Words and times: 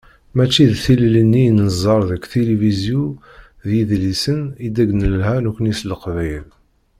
Mačči 0.35 0.63
d 0.71 0.73
tilelli-nni 0.83 1.43
i 1.49 1.51
nẓer 1.59 2.01
deg 2.09 2.23
tilifizyu 2.31 3.03
d 3.67 3.69
yidlisen 3.75 4.41
i 4.67 4.67
deg 4.75 4.89
d-nelha 4.91 5.35
nekkni 5.39 5.73
s 5.79 5.81
leqbayel. 5.89 6.47